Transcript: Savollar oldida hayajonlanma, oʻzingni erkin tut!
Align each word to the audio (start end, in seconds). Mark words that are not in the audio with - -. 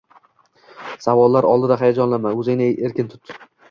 Savollar 1.07 1.49
oldida 1.51 1.79
hayajonlanma, 1.85 2.35
oʻzingni 2.43 2.75
erkin 2.91 3.17
tut! 3.17 3.41